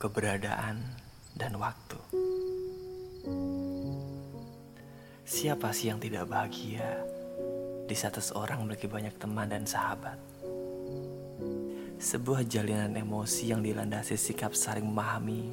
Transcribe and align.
keberadaan, 0.00 0.80
dan 1.36 1.60
waktu. 1.60 2.00
Siapa 5.28 5.76
sih 5.76 5.92
yang 5.92 6.00
tidak 6.00 6.24
bahagia 6.24 7.04
di 7.84 7.92
saat 7.92 8.16
seseorang 8.16 8.64
memiliki 8.64 8.88
banyak 8.88 9.12
teman 9.20 9.52
dan 9.52 9.68
sahabat? 9.68 10.16
Sebuah 12.00 12.48
jalinan 12.48 12.96
emosi 12.96 13.52
yang 13.52 13.60
dilandasi 13.60 14.16
sikap 14.16 14.56
saling 14.56 14.88
memahami 14.88 15.52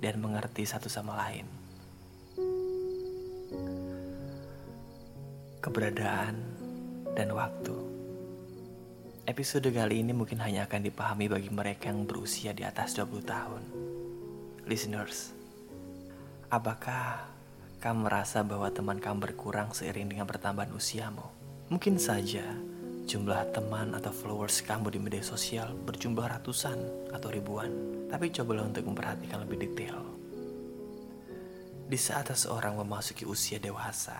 dan 0.00 0.16
mengerti 0.24 0.64
satu 0.64 0.88
sama 0.88 1.12
lain. 1.28 1.44
Keberadaan 5.60 6.34
dan 7.12 7.28
waktu. 7.36 7.91
Episode 9.22 9.70
kali 9.70 10.02
ini 10.02 10.10
mungkin 10.10 10.42
hanya 10.42 10.66
akan 10.66 10.82
dipahami 10.82 11.30
bagi 11.30 11.46
mereka 11.46 11.94
yang 11.94 12.10
berusia 12.10 12.50
di 12.50 12.66
atas 12.66 12.98
20 12.98 13.22
tahun. 13.22 13.62
Listeners, 14.66 15.30
apakah 16.50 17.22
kamu 17.78 18.10
merasa 18.10 18.42
bahwa 18.42 18.66
teman 18.74 18.98
kamu 18.98 19.30
berkurang 19.30 19.70
seiring 19.70 20.10
dengan 20.10 20.26
pertambahan 20.26 20.74
usiamu? 20.74 21.22
Mungkin 21.70 22.02
saja 22.02 22.42
jumlah 23.06 23.54
teman 23.54 23.94
atau 23.94 24.10
followers 24.10 24.58
kamu 24.66 24.90
di 24.90 24.98
media 24.98 25.22
sosial 25.22 25.70
berjumlah 25.70 26.26
ratusan 26.42 26.82
atau 27.14 27.30
ribuan. 27.30 27.70
Tapi 28.10 28.26
cobalah 28.34 28.66
untuk 28.66 28.90
memperhatikan 28.90 29.46
lebih 29.46 29.70
detail. 29.70 30.02
Di 31.86 31.94
saat 31.94 32.26
seseorang 32.26 32.74
memasuki 32.74 33.22
usia 33.22 33.62
dewasa, 33.62 34.18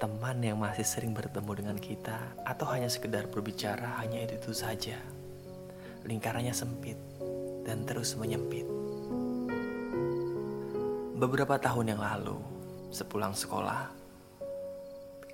teman 0.00 0.40
yang 0.40 0.56
masih 0.56 0.80
sering 0.80 1.12
bertemu 1.12 1.60
dengan 1.60 1.76
kita 1.76 2.16
atau 2.48 2.64
hanya 2.72 2.88
sekedar 2.88 3.28
berbicara 3.28 4.00
hanya 4.00 4.24
itu, 4.24 4.40
itu 4.40 4.52
saja. 4.56 4.96
Lingkarannya 6.08 6.56
sempit 6.56 6.96
dan 7.68 7.84
terus 7.84 8.16
menyempit. 8.16 8.64
Beberapa 11.20 11.60
tahun 11.60 11.92
yang 11.92 12.00
lalu, 12.00 12.40
sepulang 12.88 13.36
sekolah, 13.36 13.92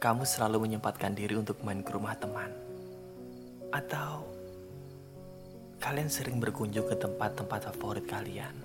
kamu 0.03 0.27
selalu 0.27 0.67
menyempatkan 0.67 1.15
diri 1.15 1.39
untuk 1.39 1.63
main 1.63 1.87
ke 1.87 1.95
rumah 1.95 2.19
teman. 2.19 2.51
Atau 3.71 4.27
kalian 5.79 6.11
sering 6.11 6.43
berkunjung 6.43 6.91
ke 6.91 6.99
tempat-tempat 6.99 7.71
favorit 7.71 8.11
kalian, 8.11 8.59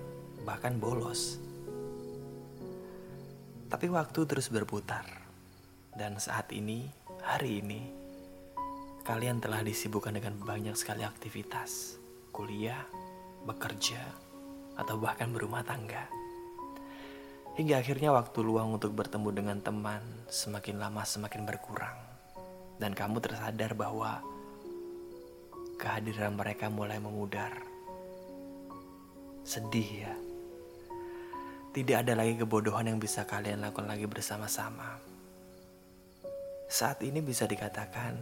bahkan 0.50 0.82
bolos. 0.82 1.38
Tapi 3.70 3.86
waktu 3.86 4.26
terus 4.26 4.50
berputar 4.50 5.21
dan 6.02 6.18
saat 6.18 6.50
ini, 6.50 6.90
hari 7.22 7.62
ini, 7.62 7.86
kalian 9.06 9.38
telah 9.38 9.62
disibukkan 9.62 10.18
dengan 10.18 10.34
banyak 10.34 10.74
sekali 10.74 11.06
aktivitas, 11.06 12.02
kuliah, 12.34 12.82
bekerja, 13.46 14.02
atau 14.82 14.98
bahkan 14.98 15.30
berumah 15.30 15.62
tangga. 15.62 16.10
Hingga 17.54 17.86
akhirnya 17.86 18.10
waktu 18.18 18.42
luang 18.42 18.82
untuk 18.82 18.98
bertemu 18.98 19.30
dengan 19.30 19.62
teman 19.62 20.02
semakin 20.26 20.82
lama 20.82 21.06
semakin 21.06 21.46
berkurang. 21.46 22.02
Dan 22.82 22.98
kamu 22.98 23.22
tersadar 23.22 23.78
bahwa 23.78 24.26
kehadiran 25.78 26.34
mereka 26.34 26.74
mulai 26.74 26.98
memudar. 26.98 27.62
Sedih 29.46 30.10
ya. 30.10 30.18
Tidak 31.78 31.94
ada 31.94 32.18
lagi 32.18 32.42
kebodohan 32.42 32.90
yang 32.90 32.98
bisa 32.98 33.22
kalian 33.30 33.62
lakukan 33.62 33.86
lagi 33.86 34.10
bersama-sama 34.10 35.11
saat 36.72 37.04
ini 37.04 37.20
bisa 37.20 37.44
dikatakan 37.44 38.16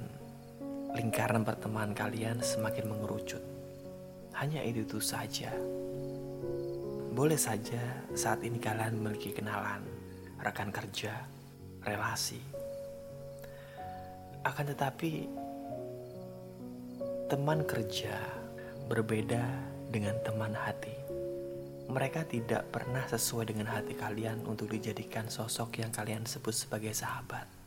lingkaran 0.98 1.46
pertemanan 1.46 1.94
kalian 1.94 2.42
semakin 2.42 2.90
mengerucut. 2.90 3.46
Hanya 4.34 4.66
itu, 4.66 4.82
itu 4.90 4.98
saja. 4.98 5.54
Boleh 7.14 7.38
saja 7.38 7.78
saat 8.18 8.42
ini 8.42 8.58
kalian 8.58 8.98
memiliki 8.98 9.38
kenalan, 9.38 9.86
rekan 10.42 10.74
kerja, 10.74 11.30
relasi. 11.86 12.42
Akan 14.42 14.66
tetapi 14.66 15.30
teman 17.30 17.62
kerja 17.70 18.18
berbeda 18.90 19.46
dengan 19.94 20.18
teman 20.26 20.58
hati. 20.58 20.98
Mereka 21.86 22.26
tidak 22.26 22.66
pernah 22.74 23.06
sesuai 23.06 23.54
dengan 23.54 23.70
hati 23.70 23.94
kalian 23.94 24.42
untuk 24.50 24.74
dijadikan 24.74 25.30
sosok 25.30 25.86
yang 25.86 25.94
kalian 25.94 26.26
sebut 26.26 26.58
sebagai 26.58 26.98
sahabat 26.98 27.59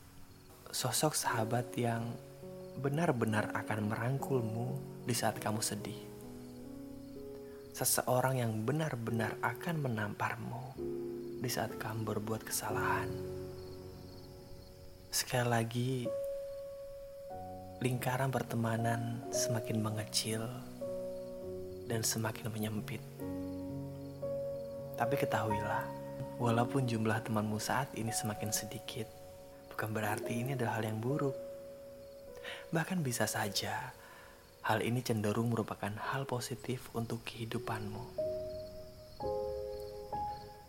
sosok 0.83 1.15
sahabat 1.15 1.71
yang 1.79 2.11
benar-benar 2.83 3.55
akan 3.55 3.87
merangkulmu 3.87 4.75
di 5.07 5.15
saat 5.15 5.39
kamu 5.39 5.63
sedih. 5.63 5.95
Seseorang 7.71 8.43
yang 8.43 8.51
benar-benar 8.67 9.39
akan 9.39 9.79
menamparmu 9.79 10.75
di 11.39 11.47
saat 11.47 11.79
kamu 11.79 12.03
berbuat 12.03 12.43
kesalahan. 12.43 13.07
Sekali 15.07 15.47
lagi, 15.47 15.93
lingkaran 17.79 18.27
pertemanan 18.27 19.23
semakin 19.31 19.79
mengecil 19.79 20.43
dan 21.87 22.03
semakin 22.03 22.51
menyempit. 22.51 22.99
Tapi 24.99 25.15
ketahuilah, 25.15 25.87
walaupun 26.43 26.83
jumlah 26.83 27.23
temanmu 27.23 27.55
saat 27.55 27.87
ini 27.95 28.11
semakin 28.11 28.51
sedikit, 28.51 29.22
bukan 29.73 29.89
berarti 29.89 30.45
ini 30.45 30.53
adalah 30.53 30.77
hal 30.77 30.85
yang 30.85 31.01
buruk. 31.01 31.33
Bahkan 32.69 33.01
bisa 33.01 33.25
saja 33.25 33.91
hal 34.63 34.79
ini 34.79 35.01
cenderung 35.03 35.51
merupakan 35.51 35.91
hal 36.13 36.29
positif 36.29 36.93
untuk 36.95 37.25
kehidupanmu. 37.25 38.05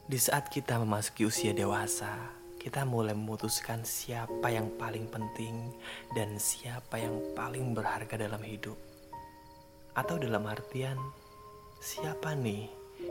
Di 0.05 0.19
saat 0.21 0.53
kita 0.53 0.77
memasuki 0.81 1.25
usia 1.25 1.57
dewasa, 1.57 2.13
kita 2.61 2.85
mulai 2.85 3.13
memutuskan 3.13 3.85
siapa 3.85 4.49
yang 4.53 4.73
paling 4.81 5.09
penting 5.09 5.73
dan 6.17 6.37
siapa 6.41 7.01
yang 7.01 7.21
paling 7.37 7.77
berharga 7.77 8.17
dalam 8.17 8.41
hidup. 8.41 8.77
Atau 9.97 10.17
dalam 10.21 10.45
artian, 10.49 10.97
siapa 11.81 12.33
nih 12.37 12.69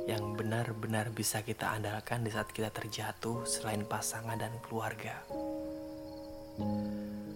yang 0.10 0.36
benar-benar 0.36 1.14
bisa 1.16 1.46
kita 1.46 1.72
andalkan 1.72 2.26
di 2.26 2.32
saat 2.34 2.52
kita 2.52 2.74
terjatuh 2.74 3.48
selain 3.48 3.88
pasangan 3.88 4.36
dan 4.36 4.52
keluarga. 4.66 5.24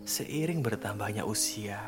Seiring 0.08 0.62
bertambahnya 0.62 1.26
usia, 1.26 1.82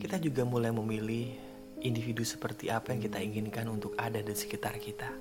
kita 0.00 0.16
juga 0.16 0.40
mulai 0.48 0.72
memilih 0.72 1.36
individu 1.84 2.24
seperti 2.24 2.72
apa 2.72 2.96
yang 2.96 3.00
kita 3.04 3.20
inginkan 3.20 3.68
untuk 3.68 3.92
ada 4.00 4.24
di 4.24 4.32
sekitar 4.32 4.80
kita. 4.80 5.12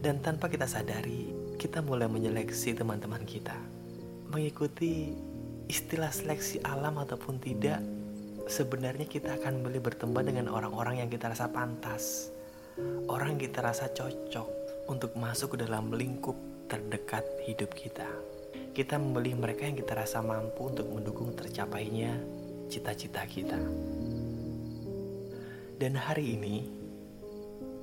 Dan 0.00 0.24
tanpa 0.24 0.48
kita 0.48 0.64
sadari, 0.64 1.28
kita 1.60 1.84
mulai 1.84 2.08
menyeleksi 2.08 2.72
teman-teman 2.72 3.20
kita. 3.28 3.54
Mengikuti 4.32 5.12
istilah 5.68 6.08
seleksi 6.08 6.64
alam 6.64 6.96
ataupun 6.98 7.36
tidak, 7.36 7.78
sebenarnya 8.48 9.04
kita 9.04 9.36
akan 9.36 9.60
memilih 9.60 9.92
berteman 9.92 10.24
dengan 10.24 10.48
orang-orang 10.50 11.04
yang 11.04 11.12
kita 11.12 11.30
rasa 11.30 11.52
pantas. 11.52 12.32
Orang 13.12 13.36
yang 13.36 13.40
kita 13.44 13.60
rasa 13.60 13.92
cocok 13.92 14.48
untuk 14.88 15.14
masuk 15.20 15.54
ke 15.54 15.68
dalam 15.68 15.92
lingkup 15.92 16.34
terdekat 16.66 17.22
hidup 17.44 17.70
kita 17.76 18.08
kita 18.72 18.96
membeli 18.96 19.36
mereka 19.36 19.68
yang 19.68 19.76
kita 19.76 19.92
rasa 19.92 20.24
mampu 20.24 20.72
untuk 20.72 20.88
mendukung 20.88 21.36
tercapainya 21.36 22.16
cita-cita 22.72 23.24
kita. 23.28 23.60
Dan 25.76 25.98
hari 25.98 26.38
ini, 26.38 26.64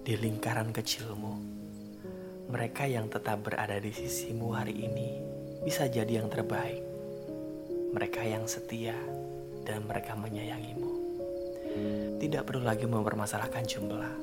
di 0.01 0.13
lingkaran 0.17 0.73
kecilmu, 0.73 1.33
mereka 2.49 2.89
yang 2.89 3.05
tetap 3.11 3.45
berada 3.45 3.77
di 3.77 3.93
sisimu 3.93 4.57
hari 4.57 4.73
ini 4.73 5.09
bisa 5.61 5.85
jadi 5.85 6.23
yang 6.23 6.31
terbaik. 6.33 6.81
Mereka 7.93 8.21
yang 8.25 8.49
setia 8.49 8.97
dan 9.67 9.85
mereka 9.85 10.17
menyayangimu. 10.17 10.89
Tidak 12.17 12.41
perlu 12.41 12.65
lagi 12.65 12.89
mempermasalahkan 12.89 13.65
jumlah. 13.69 14.13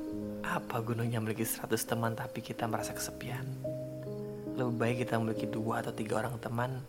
Apa 0.43 0.83
gunanya 0.83 1.23
memiliki 1.23 1.47
100 1.47 1.75
teman 1.87 2.15
tapi 2.15 2.43
kita 2.43 2.67
merasa 2.67 2.91
kesepian? 2.91 3.66
Lebih 4.57 4.73
baik 4.81 4.97
kita 5.05 5.21
memiliki 5.21 5.45
dua 5.45 5.85
atau 5.85 5.93
tiga 5.93 6.17
orang 6.17 6.41
teman, 6.41 6.81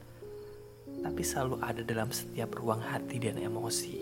tapi 1.05 1.21
selalu 1.21 1.61
ada 1.61 1.85
dalam 1.85 2.09
setiap 2.09 2.57
ruang 2.57 2.81
hati 2.81 3.21
dan 3.21 3.37
emosi. 3.37 3.97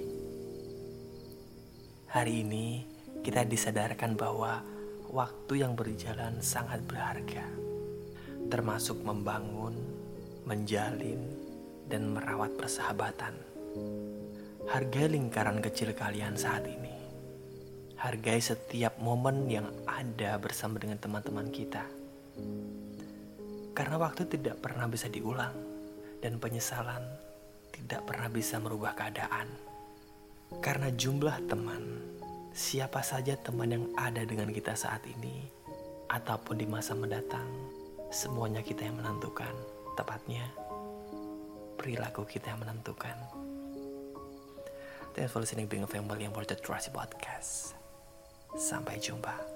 Hari 2.15 2.47
ini 2.47 2.87
kita 3.27 3.43
disadarkan 3.43 4.15
bahwa 4.15 4.63
waktu 5.11 5.67
yang 5.67 5.75
berjalan 5.75 6.39
sangat 6.39 6.79
berharga, 6.87 7.43
termasuk 8.47 9.03
membangun, 9.03 9.75
menjalin, 10.47 11.27
dan 11.91 12.15
merawat 12.15 12.55
persahabatan. 12.55 13.35
Hargai 14.71 15.11
lingkaran 15.11 15.59
kecil 15.59 15.91
kalian 15.91 16.39
saat 16.39 16.63
ini. 16.71 16.95
Hargai 17.99 18.39
setiap 18.39 19.03
momen 19.03 19.51
yang 19.51 19.67
ada 19.91 20.39
bersama 20.39 20.79
dengan 20.79 21.03
teman-teman 21.03 21.51
kita 21.51 21.83
karena 23.77 24.01
waktu 24.01 24.25
tidak 24.25 24.65
pernah 24.65 24.89
bisa 24.89 25.13
diulang 25.13 25.53
dan 26.25 26.41
penyesalan 26.41 27.05
tidak 27.77 28.09
pernah 28.09 28.29
bisa 28.33 28.57
merubah 28.57 28.97
keadaan. 28.97 29.53
Karena 30.65 30.89
jumlah 30.89 31.45
teman, 31.51 32.01
siapa 32.57 33.05
saja 33.05 33.37
teman 33.37 33.69
yang 33.69 33.85
ada 33.99 34.25
dengan 34.25 34.49
kita 34.49 34.73
saat 34.73 35.05
ini, 35.05 35.45
ataupun 36.09 36.57
di 36.57 36.67
masa 36.67 36.97
mendatang, 36.97 37.47
semuanya 38.09 38.65
kita 38.65 38.87
yang 38.89 38.97
menentukan. 38.97 39.53
Tepatnya, 39.97 40.45
perilaku 41.77 42.25
kita 42.25 42.53
yang 42.55 42.61
menentukan. 42.65 43.17
Thanks 45.17 45.33
for 45.33 45.41
listening 45.41 45.65
Being 45.65 45.85
a 45.85 45.89
Family 45.89 46.29
Worth 46.29 46.53
the 46.53 46.59
Trust 46.61 46.93
Podcast. 46.93 47.73
Sampai 48.57 49.01
jumpa. 49.01 49.56